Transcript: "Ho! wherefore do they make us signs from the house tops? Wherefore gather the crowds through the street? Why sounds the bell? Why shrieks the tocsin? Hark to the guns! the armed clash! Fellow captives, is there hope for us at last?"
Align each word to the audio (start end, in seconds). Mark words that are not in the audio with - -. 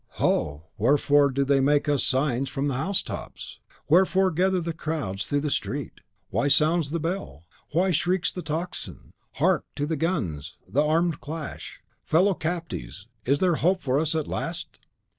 "Ho! 0.23 0.63
wherefore 0.79 1.29
do 1.29 1.45
they 1.45 1.59
make 1.59 1.87
us 1.87 2.03
signs 2.03 2.49
from 2.49 2.67
the 2.67 2.73
house 2.73 3.03
tops? 3.03 3.59
Wherefore 3.87 4.31
gather 4.31 4.59
the 4.59 4.73
crowds 4.73 5.27
through 5.27 5.41
the 5.41 5.51
street? 5.51 6.01
Why 6.31 6.47
sounds 6.47 6.89
the 6.89 6.99
bell? 6.99 7.45
Why 7.71 7.91
shrieks 7.91 8.31
the 8.31 8.41
tocsin? 8.41 9.13
Hark 9.33 9.65
to 9.75 9.85
the 9.85 9.95
guns! 9.95 10.57
the 10.67 10.83
armed 10.83 11.21
clash! 11.21 11.81
Fellow 12.03 12.33
captives, 12.33 13.09
is 13.25 13.37
there 13.37 13.57
hope 13.57 13.83
for 13.83 13.99
us 13.99 14.15
at 14.15 14.27
last?" 14.27 14.79